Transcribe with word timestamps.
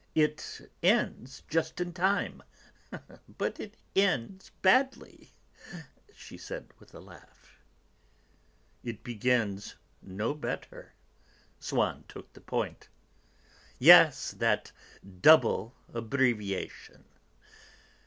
It 0.15 0.71
ends 0.81 1.43
just 1.47 1.79
in 1.79 1.93
time, 1.93 2.41
but 3.37 3.59
it 3.59 3.77
ends 3.95 4.49
badly!" 4.63 5.31
she 6.15 6.39
said 6.39 6.71
with 6.79 6.95
a 6.95 6.99
laugh. 6.99 7.59
"It 8.83 9.03
begins 9.03 9.75
no 10.01 10.33
better." 10.33 10.93
Swann 11.59 12.05
took 12.07 12.33
the 12.33 12.41
point. 12.41 12.89
"Yes; 13.77 14.31
that 14.31 14.71
double 15.21 15.75
abbreviation!" 15.93 17.05